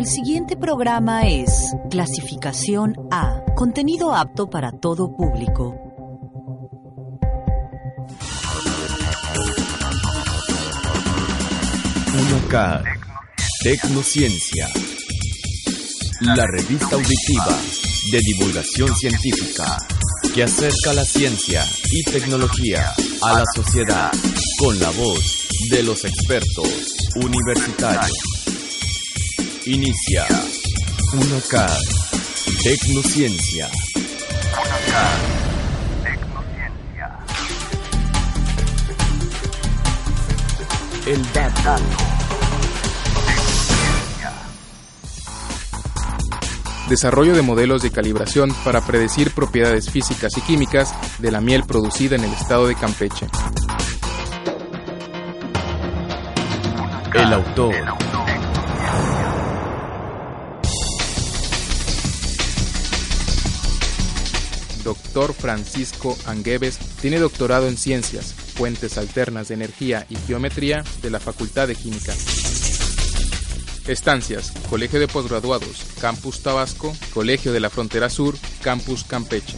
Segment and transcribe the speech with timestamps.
[0.00, 5.76] El siguiente programa es Clasificación A, contenido apto para todo público.
[12.18, 12.82] Unocar,
[13.62, 14.68] Tecnociencia,
[16.22, 17.58] la revista auditiva
[18.10, 19.76] de divulgación científica
[20.34, 21.62] que acerca la ciencia
[21.92, 22.90] y tecnología
[23.20, 24.10] a la sociedad
[24.58, 28.39] con la voz de los expertos universitarios.
[29.66, 30.26] Inicia
[31.12, 31.70] Unocar,
[32.62, 33.68] Tecnociencia.
[34.52, 35.18] Unocar,
[36.02, 37.18] Tecnociencia.
[41.06, 41.82] El dato.
[46.88, 52.16] Desarrollo de modelos de calibración para predecir propiedades físicas y químicas de la miel producida
[52.16, 53.26] en el estado de Campeche.
[57.12, 57.99] El autor.
[64.84, 71.20] Doctor Francisco Angueves tiene doctorado en Ciencias, Fuentes Alternas de Energía y Geometría de la
[71.20, 72.12] Facultad de Química.
[73.86, 79.56] Estancias, Colegio de Postgraduados, Campus Tabasco, Colegio de la Frontera Sur, Campus Campeche.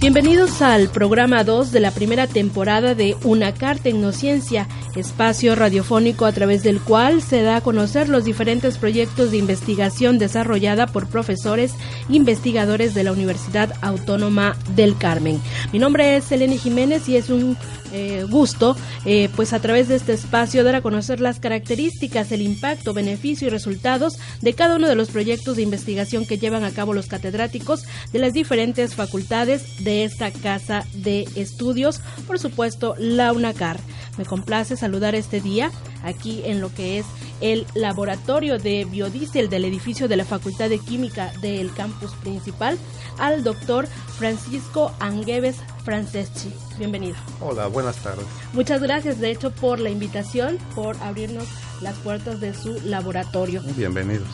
[0.00, 6.62] Bienvenidos al programa 2 de la primera temporada de Unacar Tecnociencia, espacio radiofónico a través
[6.62, 11.72] del cual se da a conocer los diferentes proyectos de investigación desarrollada por profesores
[12.08, 15.40] e investigadores de la Universidad Autónoma del Carmen.
[15.72, 17.56] Mi nombre es Eleni Jiménez y es un
[17.94, 22.40] eh, gusto, eh, pues a través de este espacio dar a conocer las características, el
[22.40, 26.70] impacto, beneficio y resultados de cada uno de los proyectos de investigación que llevan a
[26.70, 33.30] cabo los catedráticos de las diferentes facultades de esta casa de estudios, por supuesto la
[33.32, 33.78] UNACAR.
[34.18, 35.70] Me complace saludar este día
[36.02, 37.06] aquí en lo que es
[37.40, 42.76] el laboratorio de biodiesel del edificio de la Facultad de Química del campus principal
[43.16, 43.86] al doctor
[44.18, 46.52] Francisco Angueves Franceschi.
[46.78, 47.14] Bienvenido.
[47.40, 48.26] Hola, buenas tardes.
[48.54, 51.46] Muchas gracias, de hecho, por la invitación, por abrirnos
[51.80, 53.62] las puertas de su laboratorio.
[53.76, 54.26] Bienvenidos.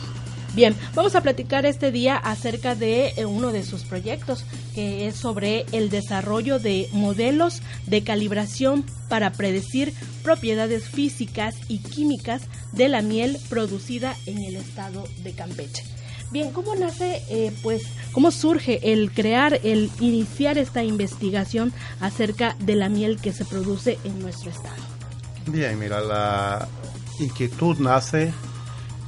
[0.59, 4.43] Bien, vamos a platicar este día acerca de eh, uno de sus proyectos,
[4.75, 12.41] que es sobre el desarrollo de modelos de calibración para predecir propiedades físicas y químicas
[12.73, 15.85] de la miel producida en el estado de Campeche.
[16.29, 21.71] Bien, ¿cómo nace, eh, pues, cómo surge el crear, el iniciar esta investigación
[22.01, 24.83] acerca de la miel que se produce en nuestro estado?
[25.45, 26.67] Bien, mira, la
[27.17, 28.33] inquietud nace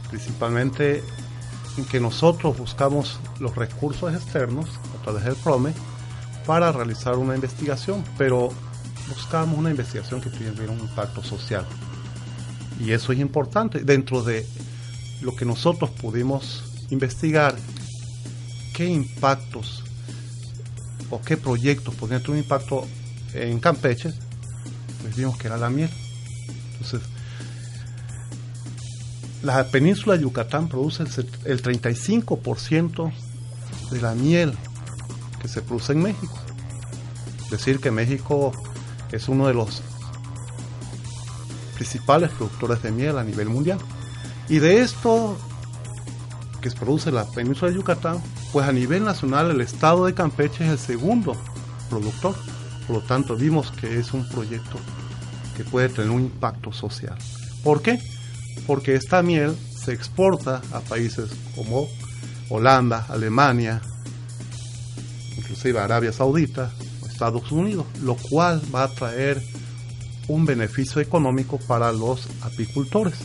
[0.10, 1.04] principalmente
[1.78, 4.68] en que nosotros buscamos los recursos externos
[5.00, 5.74] a través del PROME
[6.46, 8.50] para realizar una investigación, pero
[9.08, 11.66] buscamos una investigación que tuviera un impacto social.
[12.80, 13.84] Y eso es importante.
[13.84, 14.46] Dentro de
[15.22, 17.56] lo que nosotros pudimos investigar,
[18.74, 19.84] qué impactos
[21.10, 22.88] o qué proyectos podrían tener un impacto
[23.34, 24.14] en Campeche,
[25.02, 25.90] pues vimos que era la miel.
[26.74, 27.02] Entonces,
[29.44, 31.04] la península de Yucatán produce
[31.46, 33.12] el 35%
[33.92, 34.54] de la miel
[35.42, 36.38] que se produce en México.
[37.46, 38.52] Es decir, que México
[39.12, 39.82] es uno de los
[41.76, 43.80] principales productores de miel a nivel mundial.
[44.48, 45.38] Y de esto
[46.62, 48.22] que se produce la península de Yucatán,
[48.54, 51.36] pues a nivel nacional el estado de Campeche es el segundo
[51.90, 52.36] productor.
[52.86, 54.78] Por lo tanto, vimos que es un proyecto
[55.58, 57.18] que puede tener un impacto social.
[57.64, 58.00] ¿Por qué?
[58.68, 61.88] Porque esta miel se exporta a países como
[62.50, 63.82] Holanda, Alemania,
[65.38, 66.72] inclusive Arabia Saudita,
[67.10, 69.42] Estados Unidos, lo cual va a traer
[70.28, 73.16] un beneficio económico para los apicultores.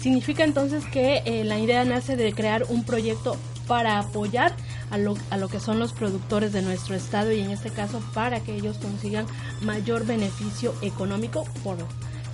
[0.00, 3.36] Significa entonces que eh, la idea nace de crear un proyecto
[3.68, 4.54] para apoyar
[4.90, 8.02] a lo, a lo que son los productores de nuestro estado y en este caso
[8.12, 9.26] para que ellos consigan
[9.62, 11.78] mayor beneficio económico por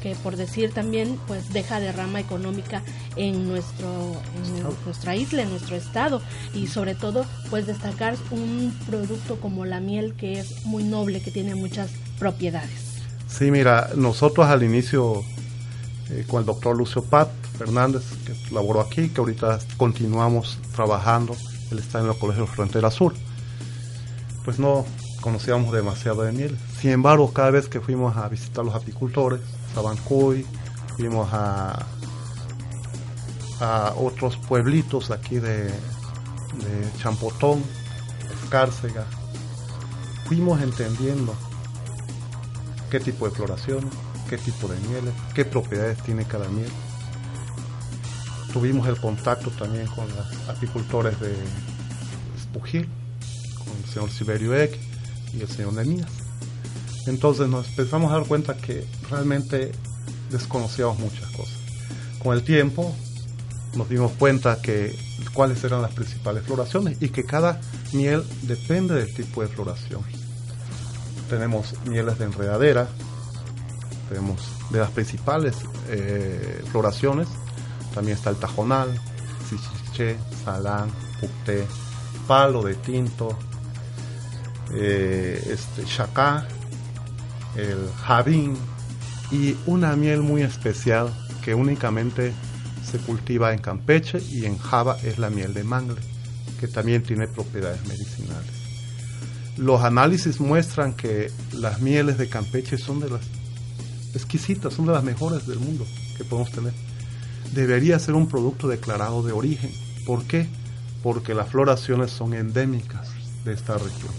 [0.02, 2.82] que por decir también pues deja derrama económica
[3.16, 3.88] en nuestro
[4.36, 6.22] en nuestra isla, en nuestro estado
[6.54, 11.30] y sobre todo pues destacar un producto como la miel que es muy noble, que
[11.30, 13.02] tiene muchas propiedades.
[13.28, 15.22] Sí, mira, nosotros al inicio
[16.10, 17.28] eh, con el doctor Lucio Pat
[17.58, 21.36] Fernández, que laboró aquí, que ahorita continuamos trabajando,
[21.70, 23.14] él está en el Colegio Frontera Sur,
[24.44, 24.86] pues no
[25.20, 26.56] conocíamos demasiado de miel.
[26.80, 29.40] Sin embargo, cada vez que fuimos a visitar los apicultores,
[29.74, 30.46] Sabancuy,
[30.96, 31.86] fuimos a,
[33.60, 37.62] a otros pueblitos aquí de, de Champotón,
[38.42, 39.06] Escárcega.
[40.26, 41.34] Fuimos entendiendo
[42.90, 43.88] qué tipo de floración,
[44.28, 46.70] qué tipo de mieles, qué propiedades tiene cada miel.
[48.52, 51.34] Tuvimos el contacto también con los apicultores de
[52.36, 52.88] Espujil,
[53.58, 54.78] con el señor Siberio Eck
[55.34, 56.27] y el señor Nemías.
[57.08, 59.72] Entonces nos empezamos a dar cuenta que realmente
[60.31, 61.56] desconocíamos muchas cosas.
[62.22, 62.94] Con el tiempo
[63.75, 64.94] nos dimos cuenta que
[65.32, 67.60] cuáles eran las principales floraciones y que cada
[67.93, 70.02] miel depende del tipo de floración.
[71.31, 72.88] Tenemos mieles de enredadera,
[74.08, 74.40] tenemos
[74.70, 75.56] de las principales
[75.88, 77.28] eh, floraciones,
[77.94, 79.00] también está el tajonal,
[79.49, 80.90] sichiche, salán,
[81.20, 81.66] pucté,
[82.26, 83.38] palo de tinto,
[84.72, 86.46] eh, este, chacá,
[87.58, 88.56] el jabín
[89.32, 91.12] y una miel muy especial
[91.43, 92.32] que únicamente
[92.88, 96.00] se cultiva en Campeche y en Java es la miel de mangle,
[96.60, 98.50] que también tiene propiedades medicinales.
[99.56, 103.22] Los análisis muestran que las mieles de Campeche son de las
[104.14, 105.84] exquisitas, son de las mejores del mundo
[106.16, 106.72] que podemos tener.
[107.54, 109.72] Debería ser un producto declarado de origen.
[110.06, 110.46] ¿Por qué?
[111.02, 113.08] Porque las floraciones son endémicas
[113.44, 114.12] de esta región,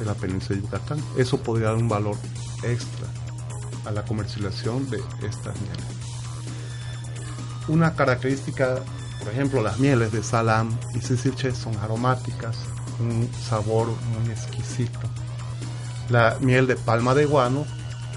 [0.00, 0.98] de la península de Yucatán.
[1.16, 2.16] Eso podría dar un valor
[2.64, 3.06] extra
[3.84, 5.84] a la comercialización de estas mieles.
[7.68, 8.80] Una característica,
[9.20, 12.56] por ejemplo, las mieles de Salam y Sicilche son aromáticas,
[12.98, 14.98] un sabor muy exquisito.
[16.08, 17.64] La miel de palma de guano,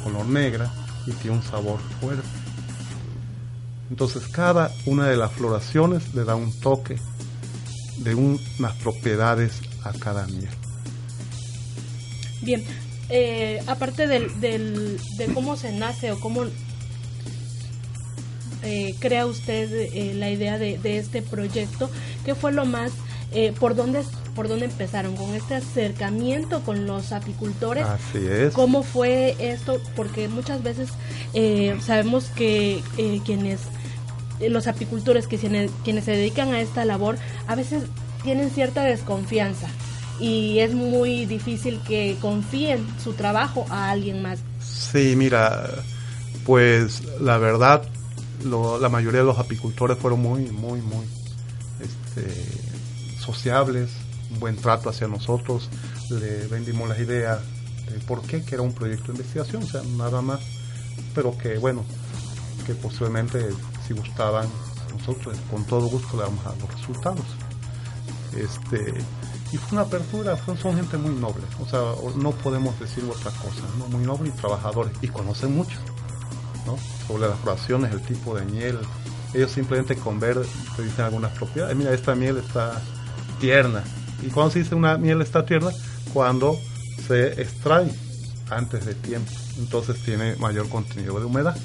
[0.04, 0.72] color negra,
[1.06, 2.28] y tiene un sabor fuerte.
[3.90, 6.98] Entonces cada una de las floraciones le da un toque
[7.98, 10.63] de unas propiedades a cada miel.
[12.44, 12.64] Bien,
[13.10, 16.44] eh, aparte del, del, de cómo se nace o cómo
[18.64, 21.90] eh, crea usted eh, la idea de, de, este proyecto,
[22.26, 22.92] ¿qué fue lo más,
[23.34, 24.04] eh, por dónde
[24.36, 27.86] por dónde empezaron con este acercamiento con los apicultores.
[27.86, 28.54] Así es.
[28.54, 29.80] ¿Cómo fue esto?
[29.96, 30.90] Porque muchas veces
[31.34, 33.62] eh, sabemos que eh, quienes
[34.40, 37.18] los apicultores que quienes, quienes se dedican a esta labor
[37.48, 37.84] a veces
[38.24, 39.68] tienen cierta desconfianza
[40.20, 44.40] y es muy difícil que confíen su trabajo a alguien más.
[44.62, 45.70] Sí, mira,
[46.46, 47.84] pues la verdad,
[48.46, 51.06] lo, la mayoría de los apicultores fueron muy, muy, muy
[51.80, 52.30] este,
[53.20, 53.92] sociables,
[54.40, 55.70] buen trato hacia nosotros,
[56.10, 57.40] le vendimos las ideas
[57.92, 60.40] de por qué, que era un proyecto de investigación, o sea, nada más,
[61.14, 61.84] pero que bueno,
[62.66, 63.50] que posiblemente
[63.88, 64.48] si gustaban,
[64.98, 67.26] nosotros con todo gusto le vamos a los resultados.
[68.36, 68.94] Este,
[69.54, 71.80] y fue una apertura, son gente muy noble, o sea,
[72.16, 73.88] no podemos decir otra cosa, ¿no?
[73.88, 75.78] muy noble y trabajadores, y conocen mucho,
[76.66, 76.76] ¿no?
[77.08, 78.80] sobre las floraciones, el tipo de miel,
[79.32, 80.42] ellos simplemente con ver
[80.76, 82.82] te dicen algunas propiedades, mira, esta miel está
[83.40, 83.84] tierna,
[84.24, 85.70] y cuando se dice una miel está tierna,
[86.14, 86.58] cuando
[87.08, 87.92] se extrae
[88.50, 91.56] antes de tiempo, entonces tiene mayor contenido de humedad.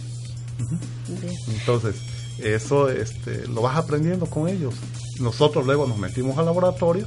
[1.49, 1.95] Entonces,
[2.39, 4.75] eso este, lo vas aprendiendo con ellos.
[5.21, 7.07] Nosotros luego nos metimos al laboratorio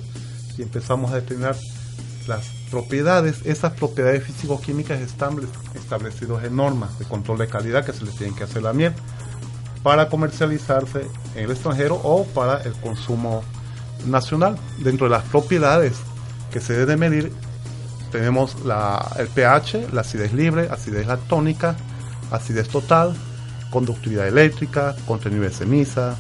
[0.61, 1.55] empezamos a determinar
[2.27, 8.15] las propiedades, esas propiedades físico-químicas establecidas en normas de control de calidad que se les
[8.15, 8.93] tienen que hacer la miel
[9.83, 13.43] para comercializarse en el extranjero o para el consumo
[14.05, 14.57] nacional.
[14.79, 15.93] Dentro de las propiedades
[16.51, 17.33] que se deben medir
[18.11, 21.75] tenemos la, el pH, la acidez libre, acidez lactónica,
[22.29, 23.15] acidez total,
[23.71, 26.15] conductividad eléctrica, contenido de ceniza,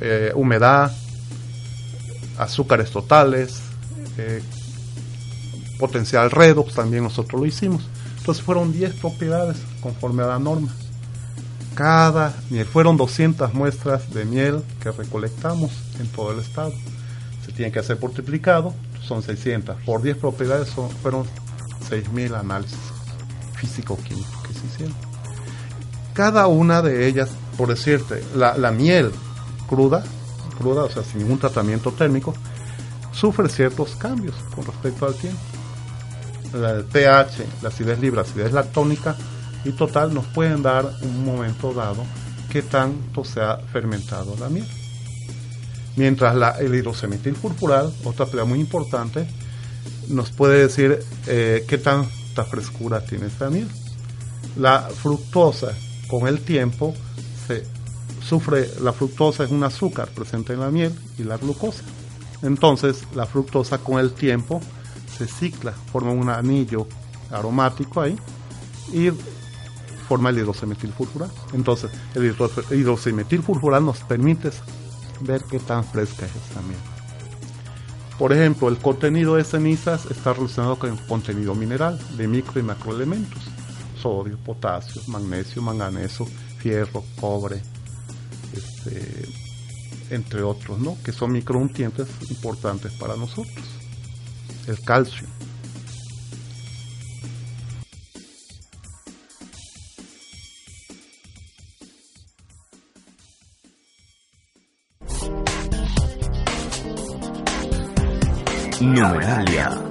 [0.00, 0.92] eh, humedad,
[2.40, 3.60] azúcares totales,
[4.16, 4.42] eh,
[5.78, 7.82] potencial redox, también nosotros lo hicimos.
[8.18, 10.68] Entonces fueron 10 propiedades conforme a la norma.
[11.74, 16.72] Cada miel, fueron 200 muestras de miel que recolectamos en todo el estado.
[17.44, 19.76] Se tiene que hacer por triplicado, son 600.
[19.84, 21.24] Por 10 propiedades son, fueron
[21.88, 22.78] 6.000 análisis
[23.54, 24.94] físico-químicos que se hicieron.
[26.12, 29.12] Cada una de ellas, por decirte, la, la miel
[29.68, 30.04] cruda,
[30.60, 32.34] cruda, o sea, sin ningún tratamiento térmico,
[33.12, 35.40] sufre ciertos cambios con respecto al tiempo.
[36.52, 39.16] El pH, la acidez libre, la acidez lactónica
[39.64, 42.04] y total nos pueden dar un momento dado
[42.50, 44.66] que tanto se ha fermentado la miel.
[45.96, 49.26] Mientras la, el hidrocemetil purpural, otra propiedad muy importante,
[50.08, 53.68] nos puede decir eh, qué tanta frescura tiene esta miel.
[54.56, 55.72] La fructosa
[56.08, 56.94] con el tiempo
[57.46, 57.64] se
[58.30, 61.82] sufre, la fructosa es un azúcar presente en la miel y la glucosa.
[62.42, 64.60] Entonces la fructosa con el tiempo
[65.18, 66.86] se cicla, forma un anillo
[67.32, 68.16] aromático ahí
[68.92, 69.10] y
[70.08, 71.30] forma el hidrocemetil furfural.
[71.52, 72.36] Entonces el
[72.70, 74.50] hidrocemetil furfural nos permite
[75.22, 76.78] ver qué tan fresca es esta miel.
[78.16, 82.62] Por ejemplo, el contenido de cenizas está relacionado con el contenido mineral de micro y
[82.62, 83.42] macroelementos.
[84.00, 86.26] sodio, potasio, magnesio, manganeso,
[86.58, 87.60] fierro, cobre,
[88.54, 89.28] este,
[90.10, 90.96] entre otros, ¿no?
[91.04, 93.64] Que son micronutrientes importantes para nosotros.
[94.66, 95.26] El calcio.
[108.80, 109.90] Numeralia.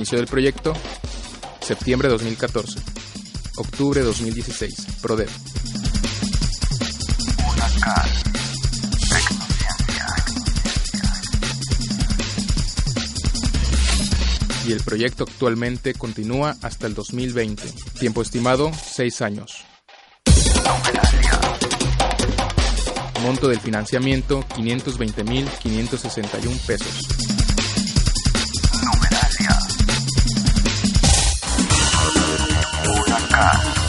[0.00, 0.72] Inicio del proyecto,
[1.60, 2.80] septiembre 2014.
[3.56, 4.86] Octubre 2016.
[5.02, 5.28] PRODEV.
[14.66, 17.62] Y el proyecto actualmente continúa hasta el 2020.
[17.98, 19.66] Tiempo estimado, 6 años.
[23.22, 27.29] Monto del financiamiento, 520.561 pesos.
[33.40, 33.79] Numeralia.